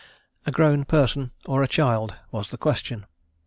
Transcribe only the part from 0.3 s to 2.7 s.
A grown person or a child was the